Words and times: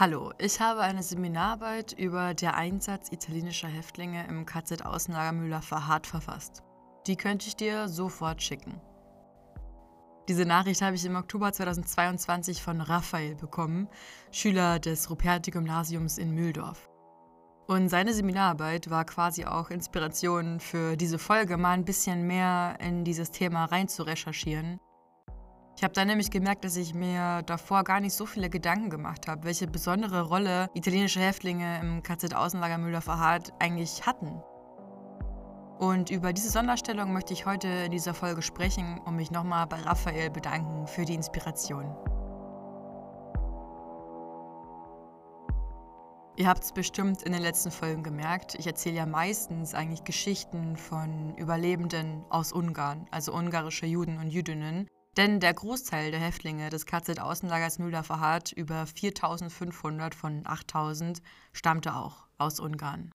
Hallo, 0.00 0.32
ich 0.38 0.60
habe 0.60 0.82
eine 0.82 1.02
Seminararbeit 1.02 1.92
über 1.92 2.32
den 2.32 2.50
Einsatz 2.50 3.10
italienischer 3.10 3.66
Häftlinge 3.66 4.24
im 4.28 4.46
KZ 4.46 4.86
Außenlager 4.86 5.32
Müller-Verhardt 5.32 6.06
verfasst. 6.06 6.62
Die 7.08 7.16
könnte 7.16 7.48
ich 7.48 7.56
dir 7.56 7.88
sofort 7.88 8.40
schicken. 8.40 8.80
Diese 10.28 10.44
Nachricht 10.44 10.82
habe 10.82 10.94
ich 10.94 11.04
im 11.04 11.16
Oktober 11.16 11.52
2022 11.52 12.62
von 12.62 12.80
Raphael 12.80 13.34
bekommen, 13.34 13.88
Schüler 14.30 14.78
des 14.78 15.10
Ruperti-Gymnasiums 15.10 16.16
in 16.18 16.30
Mühldorf. 16.30 16.88
Und 17.66 17.88
seine 17.88 18.14
Seminararbeit 18.14 18.90
war 18.90 19.04
quasi 19.04 19.46
auch 19.46 19.70
Inspiration 19.70 20.60
für 20.60 20.94
diese 20.94 21.18
Folge, 21.18 21.56
mal 21.56 21.72
ein 21.72 21.84
bisschen 21.84 22.24
mehr 22.24 22.78
in 22.78 23.02
dieses 23.02 23.32
Thema 23.32 23.64
rein 23.64 23.88
zu 23.88 24.04
recherchieren 24.04 24.78
ich 25.78 25.84
habe 25.84 25.94
dann 25.94 26.08
nämlich 26.08 26.32
gemerkt, 26.32 26.64
dass 26.64 26.74
ich 26.74 26.92
mir 26.92 27.42
davor 27.42 27.84
gar 27.84 28.00
nicht 28.00 28.12
so 28.12 28.26
viele 28.26 28.50
Gedanken 28.50 28.90
gemacht 28.90 29.28
habe, 29.28 29.44
welche 29.44 29.68
besondere 29.68 30.22
Rolle 30.22 30.68
italienische 30.74 31.20
Häftlinge 31.20 31.78
im 31.80 32.02
KZ-Außenlager 32.02 32.78
Müller-Verhardt 32.78 33.52
eigentlich 33.60 34.04
hatten. 34.04 34.42
Und 35.78 36.10
über 36.10 36.32
diese 36.32 36.50
Sonderstellung 36.50 37.12
möchte 37.12 37.32
ich 37.32 37.46
heute 37.46 37.68
in 37.68 37.92
dieser 37.92 38.12
Folge 38.12 38.42
sprechen 38.42 39.00
und 39.04 39.14
mich 39.14 39.30
nochmal 39.30 39.68
bei 39.68 39.76
Raphael 39.76 40.30
bedanken 40.30 40.88
für 40.88 41.04
die 41.04 41.14
Inspiration. 41.14 41.94
Ihr 46.34 46.48
habt 46.48 46.64
es 46.64 46.72
bestimmt 46.72 47.22
in 47.22 47.30
den 47.30 47.42
letzten 47.42 47.70
Folgen 47.70 48.02
gemerkt. 48.02 48.56
Ich 48.56 48.66
erzähle 48.66 48.96
ja 48.96 49.06
meistens 49.06 49.74
eigentlich 49.74 50.02
Geschichten 50.02 50.76
von 50.76 51.36
Überlebenden 51.36 52.24
aus 52.30 52.52
Ungarn, 52.52 53.06
also 53.12 53.32
ungarische 53.32 53.86
Juden 53.86 54.18
und 54.18 54.30
Jüdinnen, 54.30 54.88
denn 55.18 55.40
der 55.40 55.52
Großteil 55.52 56.12
der 56.12 56.20
Häftlinge 56.20 56.70
des 56.70 56.86
KZ-Außenlagers 56.86 57.80
Müller-Verhardt, 57.80 58.52
über 58.52 58.86
4500 58.86 60.14
von 60.14 60.46
8000, 60.46 61.20
stammte 61.52 61.96
auch 61.96 62.28
aus 62.38 62.60
Ungarn. 62.60 63.10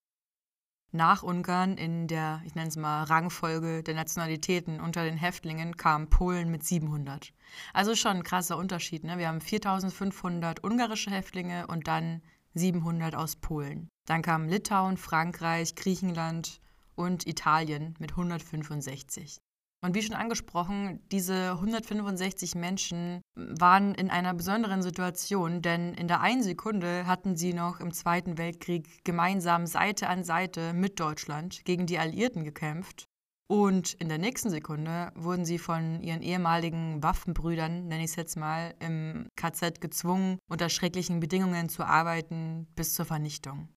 Nach 0.91 1.23
Ungarn 1.23 1.77
in 1.77 2.07
der, 2.07 2.41
ich 2.45 2.55
nenne 2.55 2.67
es 2.67 2.75
mal, 2.75 3.03
Rangfolge 3.03 3.83
der 3.83 3.95
Nationalitäten 3.95 4.81
unter 4.81 5.05
den 5.05 5.17
Häftlingen 5.17 5.77
kam 5.77 6.09
Polen 6.09 6.51
mit 6.51 6.65
700. 6.65 7.33
Also 7.73 7.95
schon 7.95 8.17
ein 8.17 8.23
krasser 8.23 8.57
Unterschied. 8.57 9.05
Ne? 9.05 9.17
Wir 9.17 9.29
haben 9.29 9.41
4500 9.41 10.61
ungarische 10.61 11.09
Häftlinge 11.09 11.67
und 11.67 11.87
dann 11.87 12.21
700 12.53 13.15
aus 13.15 13.37
Polen. 13.37 13.89
Dann 14.05 14.21
kamen 14.21 14.49
Litauen, 14.49 14.97
Frankreich, 14.97 15.73
Griechenland 15.75 16.59
und 16.95 17.25
Italien 17.25 17.95
mit 17.97 18.11
165. 18.11 19.39
Und 19.83 19.95
wie 19.95 20.01
schon 20.01 20.15
angesprochen, 20.15 21.01
diese 21.11 21.51
165 21.51 22.55
Menschen 22.55 23.21
waren 23.35 23.93
in 23.95 24.09
einer 24.09 24.33
besonderen 24.33 24.81
Situation, 24.81 25.61
denn 25.61 25.93
in 25.95 26.07
der 26.07 26.21
einen 26.21 26.41
Sekunde 26.41 27.05
hatten 27.05 27.35
sie 27.35 27.53
noch 27.53 27.81
im 27.81 27.91
Zweiten 27.91 28.37
Weltkrieg 28.37 29.03
gemeinsam 29.03 29.67
Seite 29.67 30.07
an 30.07 30.23
Seite 30.23 30.71
mit 30.71 31.01
Deutschland 31.01 31.65
gegen 31.65 31.85
die 31.85 31.99
Alliierten 31.99 32.45
gekämpft. 32.45 33.09
Und 33.47 33.95
in 33.95 34.07
der 34.07 34.19
nächsten 34.19 34.49
Sekunde 34.49 35.11
wurden 35.15 35.43
sie 35.43 35.59
von 35.59 36.01
ihren 36.01 36.21
ehemaligen 36.21 37.03
Waffenbrüdern, 37.03 37.89
nenne 37.89 38.05
ich 38.05 38.11
es 38.11 38.15
jetzt 38.15 38.37
mal, 38.37 38.73
im 38.79 39.27
KZ 39.35 39.81
gezwungen, 39.81 40.39
unter 40.49 40.69
schrecklichen 40.69 41.19
Bedingungen 41.19 41.67
zu 41.67 41.83
arbeiten 41.83 42.67
bis 42.77 42.93
zur 42.93 43.03
Vernichtung. 43.03 43.67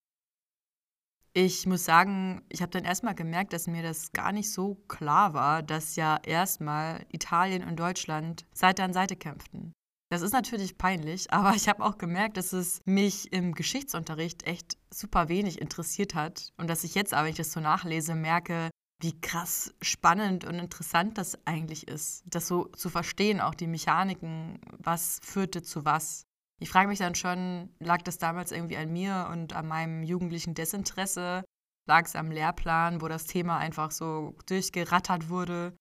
Ich 1.39 1.67
muss 1.67 1.85
sagen, 1.85 2.41
ich 2.49 2.63
habe 2.63 2.73
dann 2.73 2.87
erstmal 2.87 3.15
gemerkt, 3.15 3.53
dass 3.53 3.67
mir 3.67 3.83
das 3.83 4.13
gar 4.13 4.33
nicht 4.33 4.51
so 4.51 4.77
klar 4.89 5.35
war, 5.35 5.63
dass 5.63 5.95
ja 5.95 6.19
erstmal 6.25 7.05
Italien 7.13 7.63
und 7.63 7.79
Deutschland 7.79 8.47
Seite 8.55 8.83
an 8.83 8.95
Seite 8.95 9.17
kämpften. 9.17 9.75
Das 10.11 10.23
ist 10.23 10.33
natürlich 10.33 10.79
peinlich, 10.79 11.31
aber 11.35 11.55
ich 11.55 11.69
habe 11.69 11.85
auch 11.85 11.99
gemerkt, 11.99 12.39
dass 12.39 12.55
es 12.55 12.81
mich 12.87 13.35
im 13.35 13.53
Geschichtsunterricht 13.53 14.47
echt 14.47 14.79
super 14.91 15.29
wenig 15.29 15.61
interessiert 15.61 16.15
hat 16.15 16.55
und 16.57 16.71
dass 16.71 16.85
ich 16.85 16.95
jetzt, 16.95 17.13
aber 17.13 17.25
wenn 17.25 17.33
ich 17.33 17.37
das 17.37 17.53
so 17.53 17.61
nachlese, 17.61 18.15
merke, 18.15 18.71
wie 19.03 19.21
krass 19.21 19.75
spannend 19.83 20.47
und 20.47 20.55
interessant 20.55 21.19
das 21.19 21.37
eigentlich 21.47 21.87
ist, 21.87 22.25
das 22.25 22.49
so 22.49 22.65
zu 22.69 22.89
verstehen, 22.89 23.43
auch 23.43 23.55
die 23.55 23.67
Mechaniken, 23.67 24.59
was 24.79 25.21
führte 25.23 25.63
zu 25.63 25.85
was. 25.85 26.25
Ich 26.59 26.71
frage 26.71 26.89
mich 26.89 26.99
dann 26.99 27.15
schon, 27.15 27.71
lag 27.81 28.03
das 28.03 28.19
damals 28.19 28.51
irgendwie 28.51 28.77
an 28.79 28.93
mir 28.93 29.29
und 29.31 29.53
an 29.53 29.69
meinem 29.69 30.03
jugendlichen 30.03 30.55
Desinteresse? 30.55 31.45
Lag 31.87 32.07
es 32.07 32.17
am 32.17 32.31
Lehrplan, 32.31 33.01
wo 33.03 33.09
das 33.09 33.25
Thema 33.25 33.59
einfach 33.59 33.91
so 33.91 34.35
durchgerattert 34.47 35.29
wurde? 35.29 35.77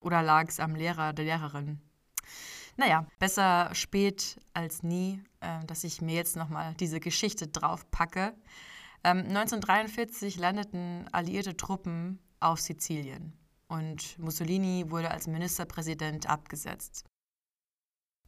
Oder 0.00 0.22
lag 0.22 0.48
es 0.48 0.60
am 0.60 0.74
Lehrer, 0.74 1.12
der 1.12 1.26
Lehrerin? 1.26 1.80
Naja, 2.76 3.06
besser 3.18 3.70
spät 3.74 4.40
als 4.52 4.82
nie, 4.82 5.22
äh, 5.40 5.64
dass 5.66 5.84
ich 5.84 6.00
mir 6.00 6.14
jetzt 6.14 6.36
nochmal 6.36 6.74
diese 6.74 7.00
Geschichte 7.00 7.46
drauf 7.46 7.88
packe. 7.90 8.34
Ähm, 9.04 9.18
1943 9.18 10.38
landeten 10.38 11.06
alliierte 11.12 11.56
Truppen 11.56 12.18
auf 12.40 12.60
Sizilien 12.60 13.32
und 13.68 14.18
Mussolini 14.18 14.90
wurde 14.90 15.10
als 15.10 15.26
Ministerpräsident 15.26 16.28
abgesetzt. 16.28 17.04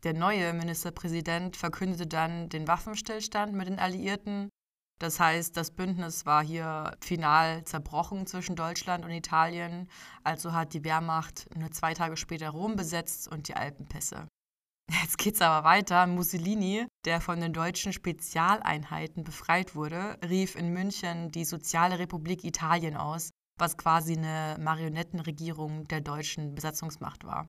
Der 0.06 0.14
neue 0.14 0.52
Ministerpräsident 0.52 1.56
verkündete 1.56 2.06
dann 2.06 2.48
den 2.48 2.68
Waffenstillstand 2.68 3.54
mit 3.54 3.66
den 3.66 3.80
Alliierten. 3.80 4.50
Das 5.00 5.18
heißt, 5.18 5.56
das 5.56 5.72
Bündnis 5.72 6.24
war 6.24 6.44
hier 6.44 6.96
final 7.00 7.64
zerbrochen 7.64 8.24
zwischen 8.28 8.54
Deutschland 8.54 9.04
und 9.04 9.10
Italien. 9.10 9.88
Also 10.22 10.52
hat 10.52 10.74
die 10.74 10.84
Wehrmacht 10.84 11.48
nur 11.56 11.72
zwei 11.72 11.92
Tage 11.92 12.16
später 12.16 12.50
Rom 12.50 12.76
besetzt 12.76 13.26
und 13.26 13.48
die 13.48 13.56
Alpenpässe. 13.56 14.28
Jetzt 15.02 15.18
geht's 15.18 15.42
aber 15.42 15.66
weiter. 15.66 16.06
Mussolini, 16.06 16.86
der 17.04 17.20
von 17.20 17.40
den 17.40 17.52
deutschen 17.52 17.92
Spezialeinheiten 17.92 19.24
befreit 19.24 19.74
wurde, 19.74 20.20
rief 20.22 20.54
in 20.54 20.72
München 20.72 21.32
die 21.32 21.44
Soziale 21.44 21.98
Republik 21.98 22.44
Italien 22.44 22.96
aus, 22.96 23.30
was 23.58 23.76
quasi 23.76 24.16
eine 24.16 24.56
Marionettenregierung 24.60 25.88
der 25.88 26.00
deutschen 26.00 26.54
Besatzungsmacht 26.54 27.24
war. 27.24 27.48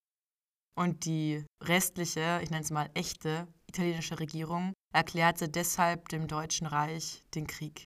Und 0.78 1.06
die 1.06 1.44
restliche, 1.64 2.40
ich 2.44 2.52
nenne 2.52 2.62
es 2.62 2.70
mal 2.70 2.92
echte, 2.94 3.48
italienische 3.66 4.20
Regierung 4.20 4.74
erklärte 4.94 5.50
deshalb 5.50 6.08
dem 6.10 6.28
Deutschen 6.28 6.68
Reich 6.68 7.24
den 7.34 7.48
Krieg. 7.48 7.86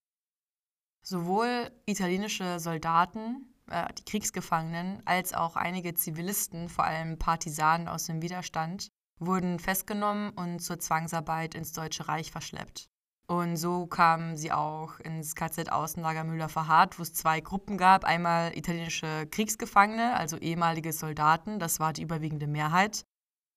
Sowohl 1.01 1.71
italienische 1.85 2.59
Soldaten, 2.59 3.55
äh, 3.67 3.93
die 3.93 4.03
Kriegsgefangenen, 4.03 5.01
als 5.05 5.33
auch 5.33 5.55
einige 5.55 5.93
Zivilisten, 5.93 6.67
vor 6.67 6.83
allem 6.83 7.17
Partisanen 7.17 7.87
aus 7.87 8.07
dem 8.07 8.21
Widerstand, 8.21 8.89
wurden 9.19 9.59
festgenommen 9.59 10.31
und 10.31 10.59
zur 10.59 10.79
Zwangsarbeit 10.79 11.55
ins 11.55 11.71
Deutsche 11.71 12.09
Reich 12.09 12.29
verschleppt. 12.29 12.90
Und 13.31 13.55
so 13.55 13.87
kamen 13.87 14.35
sie 14.35 14.51
auch 14.51 14.99
ins 14.99 15.35
KZ 15.35 15.71
Außenlager 15.71 16.25
Müller-Verhardt, 16.25 16.99
wo 16.99 17.03
es 17.03 17.13
zwei 17.13 17.39
Gruppen 17.39 17.77
gab. 17.77 18.03
Einmal 18.03 18.51
italienische 18.57 19.25
Kriegsgefangene, 19.31 20.17
also 20.17 20.35
ehemalige 20.35 20.91
Soldaten, 20.91 21.57
das 21.57 21.79
war 21.79 21.93
die 21.93 22.01
überwiegende 22.01 22.47
Mehrheit. 22.47 23.05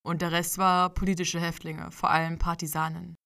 Und 0.06 0.22
der 0.22 0.30
Rest 0.30 0.58
war 0.58 0.90
politische 0.90 1.40
Häftlinge, 1.40 1.90
vor 1.90 2.10
allem 2.10 2.38
Partisanen. 2.38 3.16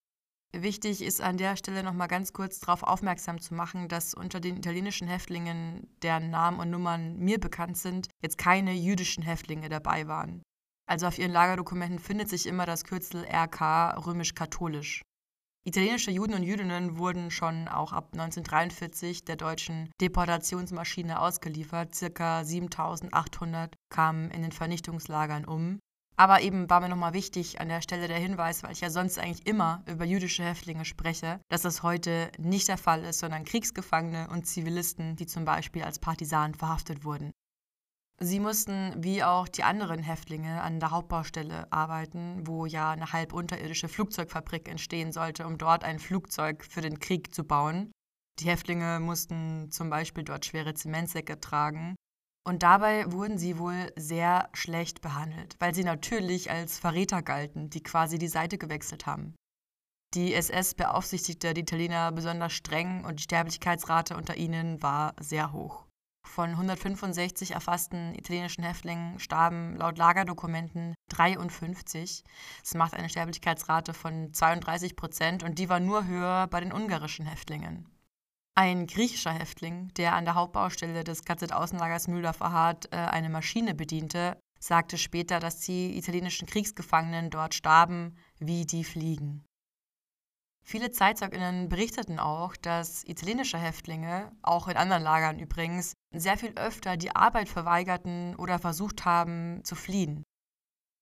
Wichtig 0.51 1.03
ist 1.03 1.21
an 1.21 1.37
der 1.37 1.55
Stelle 1.55 1.83
nochmal 1.83 2.07
ganz 2.07 2.33
kurz 2.33 2.59
darauf 2.59 2.81
aufmerksam 2.81 3.39
zu 3.39 3.53
machen, 3.53 3.87
dass 3.87 4.15
unter 4.15 4.39
den 4.39 4.57
italienischen 4.57 5.07
Häftlingen, 5.07 5.87
deren 6.01 6.31
Namen 6.31 6.59
und 6.59 6.71
Nummern 6.71 7.15
mir 7.19 7.39
bekannt 7.39 7.77
sind, 7.77 8.07
jetzt 8.23 8.39
keine 8.39 8.73
jüdischen 8.73 9.21
Häftlinge 9.21 9.69
dabei 9.69 10.07
waren. 10.07 10.41
Also 10.87 11.05
auf 11.05 11.19
ihren 11.19 11.31
Lagerdokumenten 11.31 11.99
findet 11.99 12.27
sich 12.27 12.47
immer 12.47 12.65
das 12.65 12.85
Kürzel 12.85 13.23
RK 13.23 14.03
römisch-katholisch. 14.03 15.03
Italienische 15.65 16.11
Juden 16.11 16.33
und 16.33 16.43
Jüdinnen 16.43 16.97
wurden 16.97 17.31
schon 17.31 17.67
auch 17.67 17.91
ab 17.91 18.09
1943 18.13 19.25
der 19.25 19.35
deutschen 19.35 19.91
Deportationsmaschine 19.99 21.19
ausgeliefert. 21.19 21.93
Circa 21.93 22.45
7800 22.45 23.75
kamen 23.89 24.31
in 24.31 24.41
den 24.41 24.53
Vernichtungslagern 24.53 25.43
um. 25.43 25.79
Aber 26.15 26.41
eben 26.41 26.69
war 26.69 26.79
mir 26.79 26.89
nochmal 26.89 27.13
wichtig 27.13 27.61
an 27.61 27.69
der 27.69 27.81
Stelle 27.81 28.07
der 28.07 28.17
Hinweis, 28.17 28.63
weil 28.63 28.71
ich 28.71 28.81
ja 28.81 28.89
sonst 28.89 29.19
eigentlich 29.19 29.47
immer 29.47 29.83
über 29.85 30.05
jüdische 30.05 30.43
Häftlinge 30.43 30.85
spreche, 30.85 31.39
dass 31.49 31.61
das 31.61 31.83
heute 31.83 32.31
nicht 32.37 32.67
der 32.67 32.77
Fall 32.77 33.03
ist, 33.03 33.19
sondern 33.19 33.45
Kriegsgefangene 33.45 34.29
und 34.29 34.45
Zivilisten, 34.45 35.15
die 35.17 35.27
zum 35.27 35.45
Beispiel 35.45 35.83
als 35.83 35.99
Partisanen 35.99 36.55
verhaftet 36.55 37.03
wurden. 37.03 37.31
Sie 38.21 38.41
mussten, 38.41 38.93
wie 38.97 39.23
auch 39.23 39.47
die 39.47 39.63
anderen 39.63 40.03
Häftlinge, 40.03 40.61
an 40.61 40.81
der 40.81 40.91
Hauptbaustelle 40.91 41.71
arbeiten, 41.71 42.45
wo 42.45 42.65
ja 42.65 42.91
eine 42.91 43.13
halb 43.13 43.31
unterirdische 43.31 43.87
Flugzeugfabrik 43.87 44.67
entstehen 44.67 45.13
sollte, 45.13 45.47
um 45.47 45.57
dort 45.57 45.85
ein 45.85 45.99
Flugzeug 45.99 46.65
für 46.65 46.81
den 46.81 46.99
Krieg 46.99 47.33
zu 47.33 47.45
bauen. 47.45 47.93
Die 48.39 48.45
Häftlinge 48.45 48.99
mussten 48.99 49.71
zum 49.71 49.89
Beispiel 49.89 50.25
dort 50.25 50.45
schwere 50.45 50.73
Zementsäcke 50.73 51.39
tragen. 51.39 51.95
Und 52.45 52.63
dabei 52.63 53.09
wurden 53.11 53.37
sie 53.37 53.57
wohl 53.57 53.91
sehr 53.95 54.49
schlecht 54.53 55.01
behandelt, 55.01 55.55
weil 55.59 55.73
sie 55.73 55.83
natürlich 55.83 56.51
als 56.51 56.77
Verräter 56.77 57.21
galten, 57.21 57.69
die 57.69 57.83
quasi 57.83 58.17
die 58.17 58.27
Seite 58.27 58.57
gewechselt 58.57 59.05
haben. 59.05 59.35
Die 60.13 60.33
SS 60.33 60.73
beaufsichtigte 60.73 61.53
die 61.53 61.61
Italiener 61.61 62.11
besonders 62.11 62.53
streng 62.53 63.05
und 63.05 63.19
die 63.19 63.23
Sterblichkeitsrate 63.23 64.17
unter 64.17 64.35
ihnen 64.35 64.81
war 64.81 65.13
sehr 65.19 65.53
hoch. 65.53 65.88
Von 66.25 66.51
165 66.51 67.51
erfassten 67.51 68.13
italienischen 68.15 68.63
Häftlingen 68.63 69.19
starben 69.19 69.75
laut 69.75 69.97
Lagerdokumenten 69.97 70.95
53. 71.09 72.23
Das 72.61 72.75
macht 72.75 72.93
eine 72.93 73.09
Sterblichkeitsrate 73.09 73.93
von 73.93 74.33
32 74.33 74.95
Prozent 74.95 75.43
und 75.43 75.59
die 75.59 75.69
war 75.69 75.79
nur 75.79 76.05
höher 76.05 76.47
bei 76.47 76.59
den 76.59 76.71
ungarischen 76.71 77.25
Häftlingen. 77.25 77.89
Ein 78.55 78.87
griechischer 78.87 79.31
Häftling, 79.31 79.93
der 79.95 80.13
an 80.13 80.25
der 80.25 80.35
Hauptbaustelle 80.35 81.03
des 81.03 81.23
KZ-Außenlagers 81.23 82.07
Mühldorf 82.09 82.37
verharrt, 82.37 82.91
äh, 82.91 82.97
eine 82.97 83.29
Maschine 83.29 83.73
bediente, 83.73 84.37
sagte 84.59 84.97
später, 84.97 85.39
dass 85.39 85.61
die 85.61 85.97
italienischen 85.97 86.47
Kriegsgefangenen 86.47 87.29
dort 87.29 87.53
starben 87.53 88.17
wie 88.37 88.65
die 88.65 88.83
Fliegen. 88.83 89.45
Viele 90.69 90.91
ZeitzeugInnen 90.91 91.67
berichteten 91.67 92.19
auch, 92.19 92.55
dass 92.55 93.03
italienische 93.05 93.57
Häftlinge, 93.57 94.31
auch 94.43 94.67
in 94.67 94.77
anderen 94.77 95.01
Lagern 95.01 95.39
übrigens, 95.39 95.93
sehr 96.15 96.37
viel 96.37 96.53
öfter 96.57 96.95
die 96.95 97.15
Arbeit 97.15 97.49
verweigerten 97.49 98.35
oder 98.35 98.59
versucht 98.59 99.03
haben 99.03 99.63
zu 99.63 99.73
fliehen. 99.73 100.21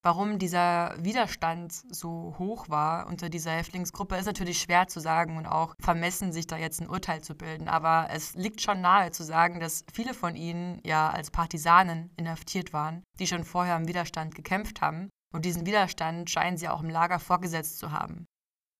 Warum 0.05 0.39
dieser 0.39 0.95
Widerstand 1.03 1.73
so 1.93 2.33
hoch 2.39 2.69
war 2.69 3.07
unter 3.07 3.27
dieser 3.27 3.51
Häftlingsgruppe, 3.51 4.15
ist 4.15 4.27
natürlich 4.27 4.61
schwer 4.61 4.87
zu 4.87 5.01
sagen 5.01 5.35
und 5.35 5.47
auch 5.47 5.75
vermessen, 5.81 6.31
sich 6.31 6.47
da 6.47 6.55
jetzt 6.55 6.79
ein 6.79 6.89
Urteil 6.89 7.21
zu 7.21 7.35
bilden. 7.35 7.67
Aber 7.67 8.07
es 8.09 8.35
liegt 8.35 8.61
schon 8.61 8.79
nahe 8.79 9.11
zu 9.11 9.25
sagen, 9.25 9.59
dass 9.59 9.83
viele 9.91 10.13
von 10.13 10.37
ihnen 10.37 10.79
ja 10.85 11.09
als 11.09 11.29
Partisanen 11.29 12.09
inhaftiert 12.15 12.71
waren, 12.71 13.03
die 13.19 13.27
schon 13.27 13.43
vorher 13.43 13.75
im 13.75 13.89
Widerstand 13.89 14.33
gekämpft 14.33 14.79
haben. 14.79 15.09
Und 15.33 15.43
diesen 15.43 15.65
Widerstand 15.65 16.29
scheinen 16.29 16.55
sie 16.55 16.69
auch 16.69 16.81
im 16.81 16.89
Lager 16.89 17.19
vorgesetzt 17.19 17.79
zu 17.79 17.91
haben. 17.91 18.27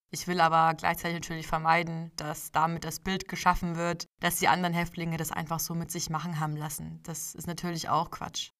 Ich 0.10 0.28
will 0.28 0.40
aber 0.40 0.74
gleichzeitig 0.76 1.16
natürlich 1.16 1.48
vermeiden, 1.48 2.12
dass 2.16 2.52
damit 2.52 2.86
das 2.86 3.00
Bild 3.00 3.28
geschaffen 3.28 3.76
wird, 3.76 4.06
dass 4.22 4.40
die 4.40 4.48
anderen 4.48 4.74
Häftlinge 4.74 5.18
das 5.18 5.32
einfach 5.32 5.60
so 5.60 5.76
mit 5.76 5.92
sich 5.92 6.10
machen 6.10 6.40
haben 6.40 6.56
lassen. 6.56 7.02
Das 7.04 7.36
ist 7.36 7.48
natürlich 7.48 7.90
auch 7.90 8.10
Quatsch. 8.10 8.52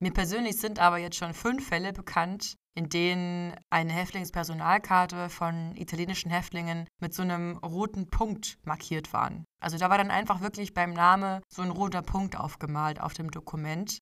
Mir 0.00 0.12
persönlich 0.12 0.56
sind 0.58 0.78
aber 0.78 0.98
jetzt 0.98 1.16
schon 1.16 1.34
fünf 1.34 1.68
Fälle 1.68 1.92
bekannt, 1.92 2.56
in 2.74 2.88
denen 2.88 3.54
eine 3.70 3.92
Häftlingspersonalkarte 3.92 5.28
von 5.28 5.76
italienischen 5.76 6.30
Häftlingen 6.30 6.88
mit 7.00 7.14
so 7.14 7.22
einem 7.22 7.58
roten 7.58 8.10
Punkt 8.10 8.58
markiert 8.64 9.12
waren. 9.12 9.44
Also 9.60 9.78
da 9.78 9.90
war 9.90 9.98
dann 9.98 10.10
einfach 10.10 10.40
wirklich 10.40 10.74
beim 10.74 10.92
Name 10.92 11.40
so 11.48 11.62
ein 11.62 11.70
roter 11.70 12.02
Punkt 12.02 12.36
aufgemalt 12.36 13.00
auf 13.00 13.14
dem 13.14 13.30
Dokument. 13.30 13.98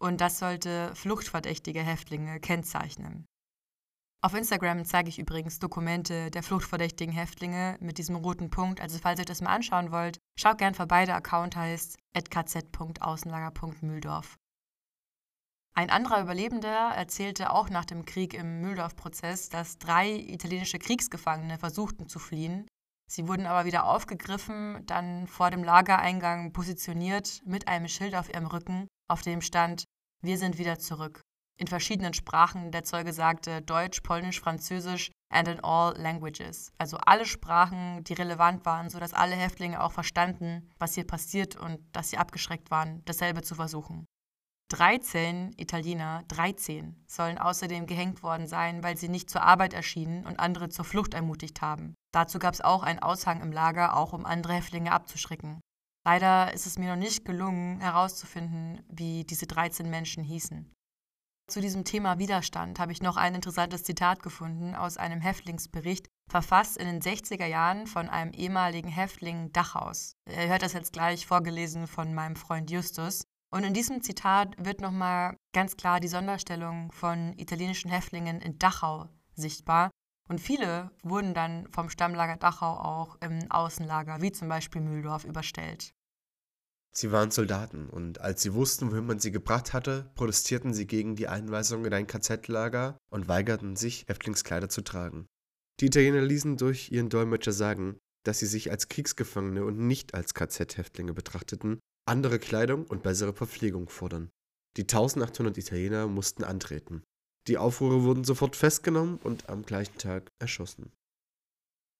Und 0.00 0.20
das 0.20 0.38
sollte 0.38 0.94
fluchtverdächtige 0.94 1.82
Häftlinge 1.82 2.40
kennzeichnen. 2.40 3.26
Auf 4.22 4.34
Instagram 4.34 4.84
zeige 4.84 5.08
ich 5.08 5.18
übrigens 5.18 5.60
Dokumente 5.60 6.30
der 6.30 6.42
fluchtverdächtigen 6.42 7.14
Häftlinge 7.14 7.78
mit 7.80 7.96
diesem 7.96 8.16
roten 8.16 8.50
Punkt. 8.50 8.82
Also 8.82 8.98
falls 8.98 9.18
ihr 9.18 9.24
das 9.24 9.40
mal 9.40 9.54
anschauen 9.54 9.92
wollt, 9.92 10.18
schaut 10.38 10.58
gern 10.58 10.74
vorbei. 10.74 11.06
Der 11.06 11.16
Account 11.16 11.56
heißt 11.56 11.96
kz.außenlager.mühldorf. 12.12 14.36
Ein 15.72 15.88
anderer 15.88 16.20
Überlebender 16.20 16.92
erzählte 16.94 17.50
auch 17.50 17.70
nach 17.70 17.86
dem 17.86 18.04
Krieg 18.04 18.34
im 18.34 18.60
Mühldorf-Prozess, 18.60 19.48
dass 19.48 19.78
drei 19.78 20.10
italienische 20.10 20.78
Kriegsgefangene 20.78 21.56
versuchten 21.56 22.06
zu 22.06 22.18
fliehen. 22.18 22.66
Sie 23.10 23.26
wurden 23.26 23.46
aber 23.46 23.64
wieder 23.64 23.86
aufgegriffen, 23.86 24.84
dann 24.84 25.28
vor 25.28 25.50
dem 25.50 25.64
Lagereingang 25.64 26.52
positioniert 26.52 27.40
mit 27.46 27.68
einem 27.68 27.88
Schild 27.88 28.14
auf 28.14 28.28
ihrem 28.28 28.46
Rücken, 28.46 28.86
auf 29.08 29.22
dem 29.22 29.40
stand: 29.40 29.84
Wir 30.22 30.36
sind 30.36 30.58
wieder 30.58 30.78
zurück 30.78 31.22
in 31.60 31.66
verschiedenen 31.66 32.14
Sprachen. 32.14 32.72
Der 32.72 32.84
Zeuge 32.84 33.12
sagte 33.12 33.62
Deutsch, 33.62 34.00
Polnisch, 34.00 34.40
Französisch 34.40 35.10
and 35.30 35.46
in 35.46 35.60
all 35.62 35.96
languages. 35.96 36.72
Also 36.78 36.96
alle 36.96 37.26
Sprachen, 37.26 38.02
die 38.04 38.14
relevant 38.14 38.64
waren, 38.64 38.88
sodass 38.88 39.12
alle 39.12 39.36
Häftlinge 39.36 39.82
auch 39.82 39.92
verstanden, 39.92 40.68
was 40.78 40.94
hier 40.94 41.06
passiert 41.06 41.56
und 41.56 41.78
dass 41.92 42.10
sie 42.10 42.18
abgeschreckt 42.18 42.70
waren, 42.70 43.02
dasselbe 43.04 43.42
zu 43.42 43.54
versuchen. 43.54 44.06
13 44.70 45.52
Italiener, 45.56 46.22
13, 46.28 47.04
sollen 47.06 47.38
außerdem 47.38 47.86
gehängt 47.86 48.22
worden 48.22 48.46
sein, 48.46 48.82
weil 48.84 48.96
sie 48.96 49.08
nicht 49.08 49.28
zur 49.28 49.42
Arbeit 49.42 49.74
erschienen 49.74 50.24
und 50.24 50.38
andere 50.38 50.68
zur 50.68 50.84
Flucht 50.84 51.12
ermutigt 51.12 51.60
haben. 51.60 51.94
Dazu 52.12 52.38
gab 52.38 52.54
es 52.54 52.60
auch 52.60 52.84
einen 52.84 53.00
Aushang 53.00 53.42
im 53.42 53.52
Lager, 53.52 53.96
auch 53.96 54.12
um 54.12 54.24
andere 54.24 54.54
Häftlinge 54.54 54.92
abzuschrecken. 54.92 55.60
Leider 56.06 56.54
ist 56.54 56.66
es 56.66 56.78
mir 56.78 56.90
noch 56.90 57.00
nicht 57.00 57.24
gelungen, 57.24 57.80
herauszufinden, 57.80 58.80
wie 58.88 59.24
diese 59.24 59.46
13 59.46 59.90
Menschen 59.90 60.22
hießen. 60.22 60.72
Zu 61.50 61.60
diesem 61.60 61.82
Thema 61.84 62.20
Widerstand 62.20 62.78
habe 62.78 62.92
ich 62.92 63.02
noch 63.02 63.16
ein 63.16 63.34
interessantes 63.34 63.82
Zitat 63.82 64.22
gefunden 64.22 64.76
aus 64.76 64.98
einem 64.98 65.20
Häftlingsbericht, 65.20 66.06
verfasst 66.30 66.76
in 66.76 66.86
den 66.86 67.00
60er 67.00 67.44
Jahren 67.44 67.88
von 67.88 68.08
einem 68.08 68.30
ehemaligen 68.32 68.88
Häftling 68.88 69.50
Dachhaus. 69.50 70.14
Ihr 70.28 70.46
hört 70.46 70.62
das 70.62 70.74
jetzt 70.74 70.92
gleich 70.92 71.26
vorgelesen 71.26 71.88
von 71.88 72.14
meinem 72.14 72.36
Freund 72.36 72.70
Justus. 72.70 73.24
Und 73.52 73.64
in 73.64 73.74
diesem 73.74 74.00
Zitat 74.00 74.54
wird 74.64 74.80
nochmal 74.80 75.36
ganz 75.52 75.76
klar 75.76 75.98
die 75.98 76.06
Sonderstellung 76.06 76.92
von 76.92 77.36
italienischen 77.36 77.90
Häftlingen 77.90 78.40
in 78.40 78.60
Dachau 78.60 79.08
sichtbar. 79.34 79.90
Und 80.28 80.40
viele 80.40 80.92
wurden 81.02 81.34
dann 81.34 81.66
vom 81.72 81.90
Stammlager 81.90 82.36
Dachau 82.36 82.74
auch 82.78 83.16
im 83.20 83.50
Außenlager, 83.50 84.22
wie 84.22 84.30
zum 84.30 84.48
Beispiel 84.48 84.82
Mühldorf, 84.82 85.24
überstellt. 85.24 85.94
Sie 86.92 87.12
waren 87.12 87.30
Soldaten 87.30 87.88
und 87.88 88.20
als 88.20 88.42
sie 88.42 88.54
wussten, 88.54 88.90
wohin 88.90 89.06
man 89.06 89.20
sie 89.20 89.30
gebracht 89.30 89.72
hatte, 89.72 90.10
protestierten 90.16 90.74
sie 90.74 90.86
gegen 90.86 91.14
die 91.14 91.28
Einweisung 91.28 91.84
in 91.84 91.94
ein 91.94 92.06
KZ-Lager 92.06 92.98
und 93.10 93.28
weigerten 93.28 93.76
sich, 93.76 94.06
Häftlingskleider 94.08 94.68
zu 94.68 94.82
tragen. 94.82 95.26
Die 95.80 95.86
Italiener 95.86 96.20
ließen 96.20 96.56
durch 96.56 96.90
ihren 96.90 97.08
Dolmetscher 97.08 97.52
sagen, 97.52 97.98
dass 98.24 98.40
sie 98.40 98.46
sich 98.46 98.70
als 98.70 98.88
Kriegsgefangene 98.88 99.64
und 99.64 99.78
nicht 99.78 100.14
als 100.14 100.34
KZ-Häftlinge 100.34 101.14
betrachteten, 101.14 101.78
andere 102.06 102.38
Kleidung 102.38 102.84
und 102.86 103.02
bessere 103.02 103.32
Verpflegung 103.32 103.88
fordern. 103.88 104.30
Die 104.76 104.82
1800 104.82 105.56
Italiener 105.58 106.06
mussten 106.06 106.44
antreten. 106.44 107.02
Die 107.46 107.56
Aufruhre 107.56 108.02
wurden 108.02 108.24
sofort 108.24 108.56
festgenommen 108.56 109.18
und 109.22 109.48
am 109.48 109.62
gleichen 109.62 109.96
Tag 109.96 110.30
erschossen. 110.38 110.92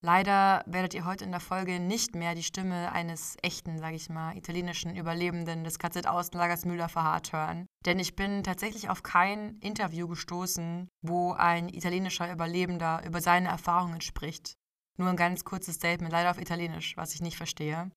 Leider 0.03 0.63
werdet 0.67 0.95
ihr 0.95 1.05
heute 1.05 1.25
in 1.25 1.31
der 1.31 1.41
Folge 1.41 1.79
nicht 1.79 2.15
mehr 2.15 2.35
die 2.35 2.43
Stimme 2.43 2.91
eines 2.93 3.37
echten, 3.43 3.79
sage 3.79 3.97
ich 3.97 4.09
mal, 4.09 4.35
italienischen 4.35 4.97
Überlebenden 4.97 5.63
des 5.63 5.79
KZ-Außenlagers 5.79 6.65
Müller 6.65 6.89
verharrt 6.89 7.35
hören. 7.35 7.67
Denn 7.85 7.99
ich 7.99 8.17
bin 8.17 8.43
tatsächlich 8.43 8.89
auf 8.89 9.03
kein 9.03 9.59
Interview 9.59 10.09
gestoßen, 10.09 10.89
wo 11.03 11.33
ein 11.33 11.69
italienischer 11.69 12.33
Überlebender 12.33 13.03
über 13.05 13.21
seine 13.21 13.49
Erfahrungen 13.49 14.01
spricht. 14.01 14.55
Nur 14.97 15.11
ein 15.11 15.17
ganz 15.17 15.45
kurzes 15.45 15.75
Statement, 15.75 16.13
leider 16.13 16.31
auf 16.31 16.41
Italienisch, 16.41 16.97
was 16.97 17.15
ich 17.15 17.21
nicht 17.21 17.37
verstehe. 17.37 17.91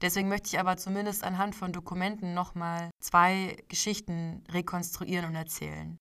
Deswegen 0.00 0.28
möchte 0.28 0.48
ich 0.48 0.58
aber 0.58 0.78
zumindest 0.78 1.24
anhand 1.24 1.54
von 1.54 1.72
Dokumenten 1.72 2.32
nochmal 2.32 2.88
zwei 3.00 3.58
Geschichten 3.68 4.44
rekonstruieren 4.50 5.26
und 5.26 5.34
erzählen. 5.34 5.98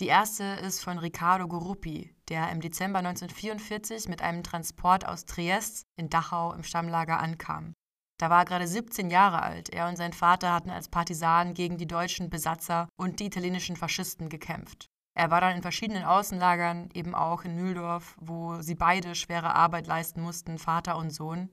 Die 0.00 0.06
erste 0.06 0.44
ist 0.44 0.82
von 0.82 0.98
Riccardo 0.98 1.46
Goruppi, 1.46 2.14
der 2.28 2.50
im 2.50 2.60
Dezember 2.60 3.00
1944 3.00 4.08
mit 4.08 4.22
einem 4.22 4.42
Transport 4.42 5.06
aus 5.06 5.26
Triest 5.26 5.82
in 5.96 6.08
Dachau 6.08 6.52
im 6.54 6.62
Stammlager 6.62 7.20
ankam. 7.20 7.74
Da 8.18 8.30
war 8.30 8.40
er 8.40 8.44
gerade 8.44 8.66
17 8.66 9.10
Jahre 9.10 9.42
alt. 9.42 9.68
Er 9.70 9.88
und 9.88 9.96
sein 9.96 10.12
Vater 10.12 10.52
hatten 10.52 10.70
als 10.70 10.88
Partisanen 10.88 11.54
gegen 11.54 11.76
die 11.76 11.86
deutschen 11.86 12.30
Besatzer 12.30 12.88
und 12.96 13.20
die 13.20 13.26
italienischen 13.26 13.76
Faschisten 13.76 14.28
gekämpft. 14.28 14.86
Er 15.14 15.30
war 15.30 15.40
dann 15.40 15.56
in 15.56 15.62
verschiedenen 15.62 16.04
Außenlagern, 16.04 16.88
eben 16.94 17.14
auch 17.14 17.44
in 17.44 17.56
Mühldorf, 17.56 18.16
wo 18.18 18.62
sie 18.62 18.74
beide 18.74 19.14
schwere 19.14 19.54
Arbeit 19.54 19.86
leisten 19.86 20.22
mussten, 20.22 20.58
Vater 20.58 20.96
und 20.96 21.10
Sohn. 21.10 21.52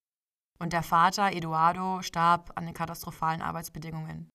Und 0.59 0.71
der 0.71 0.83
Vater, 0.83 1.31
Eduardo, 1.33 2.01
starb 2.01 2.51
an 2.55 2.65
den 2.65 2.73
katastrophalen 2.73 3.41
Arbeitsbedingungen. 3.41 4.29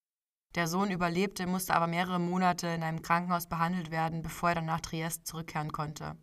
Der 0.55 0.67
Sohn 0.67 0.89
überlebte, 0.89 1.47
musste 1.47 1.75
aber 1.75 1.87
mehrere 1.87 2.19
Monate 2.19 2.67
in 2.67 2.81
einem 2.81 3.01
Krankenhaus 3.01 3.47
behandelt 3.47 3.91
werden, 3.91 4.21
bevor 4.21 4.49
er 4.49 4.55
dann 4.55 4.65
nach 4.65 4.79
Triest 4.79 5.27
zurückkehren 5.27 5.73
konnte. 5.73 6.17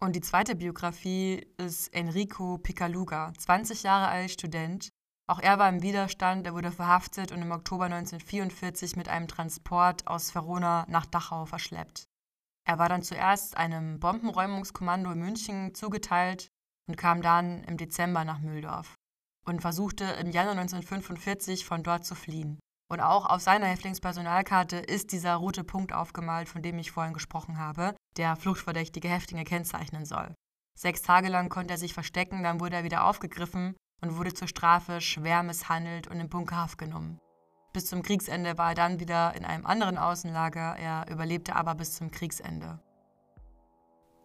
Und 0.00 0.14
die 0.14 0.20
zweite 0.20 0.54
Biografie 0.54 1.44
ist 1.56 1.92
Enrico 1.92 2.58
Picaluga, 2.58 3.32
20 3.36 3.82
Jahre 3.82 4.08
alt, 4.08 4.30
Student. 4.30 4.90
Auch 5.26 5.40
er 5.40 5.58
war 5.58 5.68
im 5.68 5.82
Widerstand, 5.82 6.46
er 6.46 6.54
wurde 6.54 6.70
verhaftet 6.70 7.32
und 7.32 7.42
im 7.42 7.50
Oktober 7.50 7.86
1944 7.86 8.94
mit 8.94 9.08
einem 9.08 9.26
Transport 9.26 10.06
aus 10.06 10.32
Verona 10.34 10.84
nach 10.88 11.06
Dachau 11.06 11.46
verschleppt. 11.46 12.04
Er 12.66 12.78
war 12.78 12.88
dann 12.88 13.02
zuerst 13.02 13.56
einem 13.56 13.98
Bombenräumungskommando 13.98 15.10
in 15.10 15.18
München 15.18 15.74
zugeteilt 15.74 16.48
und 16.86 16.96
kam 16.96 17.20
dann 17.20 17.64
im 17.64 17.78
Dezember 17.78 18.24
nach 18.24 18.38
Mühldorf 18.38 18.94
und 19.46 19.60
versuchte 19.60 20.04
im 20.04 20.30
Januar 20.30 20.56
1945 20.58 21.64
von 21.64 21.82
dort 21.82 22.04
zu 22.04 22.14
fliehen. 22.14 22.58
Und 22.88 23.00
auch 23.00 23.26
auf 23.26 23.40
seiner 23.40 23.66
Häftlingspersonalkarte 23.66 24.76
ist 24.76 25.12
dieser 25.12 25.34
rote 25.36 25.64
Punkt 25.64 25.92
aufgemalt, 25.92 26.48
von 26.48 26.62
dem 26.62 26.78
ich 26.78 26.92
vorhin 26.92 27.14
gesprochen 27.14 27.58
habe, 27.58 27.94
der 28.16 28.36
fluchtverdächtige 28.36 29.08
Häftlinge 29.08 29.44
kennzeichnen 29.44 30.04
soll. 30.04 30.34
Sechs 30.76 31.02
Tage 31.02 31.28
lang 31.28 31.48
konnte 31.48 31.74
er 31.74 31.78
sich 31.78 31.94
verstecken, 31.94 32.42
dann 32.42 32.60
wurde 32.60 32.76
er 32.76 32.84
wieder 32.84 33.04
aufgegriffen 33.06 33.74
und 34.02 34.16
wurde 34.16 34.34
zur 34.34 34.48
Strafe 34.48 35.00
schwer 35.00 35.42
misshandelt 35.42 36.08
und 36.08 36.20
in 36.20 36.28
Bunkerhaft 36.28 36.78
genommen. 36.78 37.18
Bis 37.72 37.86
zum 37.86 38.02
Kriegsende 38.02 38.58
war 38.58 38.70
er 38.70 38.74
dann 38.74 39.00
wieder 39.00 39.34
in 39.34 39.44
einem 39.44 39.66
anderen 39.66 39.98
Außenlager, 39.98 40.76
er 40.76 41.06
überlebte 41.10 41.56
aber 41.56 41.74
bis 41.74 41.96
zum 41.96 42.10
Kriegsende. 42.10 42.80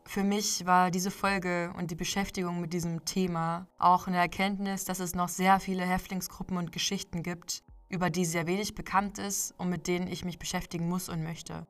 Für 0.06 0.24
mich 0.24 0.66
war 0.66 0.92
diese 0.92 1.12
Folge 1.12 1.72
und 1.78 1.92
die 1.92 1.96
Beschäftigung 1.96 2.62
mit 2.62 2.74
diesem 2.74 3.06
Thema 3.06 3.68
auch 3.78 4.08
eine 4.08 4.18
Erkenntnis, 4.18 4.86
dass 4.86 5.00
es 5.00 5.14
noch 5.14 5.30
sehr 5.30 5.60
viele 5.60 5.84
Häftlingsgruppen 5.84 6.58
und 6.58 6.72
Geschichten 6.72 7.22
gibt, 7.22 7.64
über 7.90 8.10
die 8.10 8.26
sehr 8.26 8.48
wenig 8.48 8.76
bekannt 8.76 9.18
ist 9.18 9.54
und 9.58 9.70
mit 9.70 9.88
denen 9.88 10.08
ich 10.08 10.24
mich 10.24 10.40
beschäftigen 10.40 10.88
muss 10.88 11.10
und 11.10 11.24
möchte. 11.24 11.68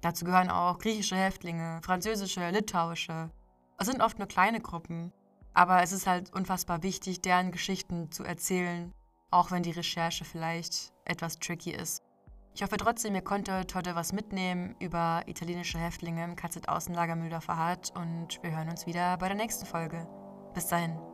Dazu 0.00 0.24
gehören 0.24 0.50
auch 0.50 0.78
griechische 0.78 1.16
Häftlinge, 1.16 1.80
französische, 1.82 2.50
litauische. 2.50 3.30
Es 3.78 3.86
sind 3.86 4.02
oft 4.02 4.18
nur 4.18 4.28
kleine 4.28 4.60
Gruppen, 4.60 5.12
aber 5.54 5.82
es 5.82 5.92
ist 5.92 6.06
halt 6.06 6.32
unfassbar 6.32 6.82
wichtig, 6.82 7.20
deren 7.20 7.50
Geschichten 7.50 8.10
zu 8.12 8.24
erzählen, 8.24 8.92
auch 9.30 9.50
wenn 9.50 9.62
die 9.62 9.72
Recherche 9.72 10.24
vielleicht 10.24 10.92
etwas 11.04 11.38
tricky 11.38 11.70
ist. 11.70 12.02
Ich 12.54 12.62
hoffe 12.62 12.76
trotzdem, 12.76 13.14
ihr 13.14 13.22
konntet 13.22 13.74
heute 13.74 13.94
was 13.94 14.12
mitnehmen 14.12 14.74
über 14.80 15.22
italienische 15.26 15.78
Häftlinge 15.78 16.24
im 16.24 16.34
KZ-Außenlager 16.34 17.14
Mühldorfer 17.14 17.56
Hart 17.56 17.92
und 17.94 18.42
wir 18.42 18.56
hören 18.56 18.68
uns 18.68 18.86
wieder 18.86 19.16
bei 19.16 19.28
der 19.28 19.36
nächsten 19.36 19.66
Folge. 19.66 20.08
Bis 20.54 20.66
dahin. 20.66 21.07